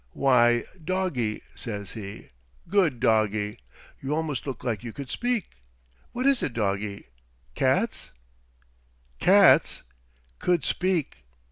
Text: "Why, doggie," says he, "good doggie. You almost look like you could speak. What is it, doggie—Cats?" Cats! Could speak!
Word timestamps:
"Why, 0.13 0.63
doggie," 0.83 1.43
says 1.53 1.91
he, 1.91 2.31
"good 2.67 2.99
doggie. 2.99 3.59
You 4.01 4.15
almost 4.15 4.47
look 4.47 4.63
like 4.63 4.83
you 4.83 4.93
could 4.93 5.11
speak. 5.11 5.51
What 6.11 6.25
is 6.25 6.41
it, 6.41 6.53
doggie—Cats?" 6.55 8.09
Cats! 9.19 9.83
Could 10.39 10.65
speak! 10.65 11.23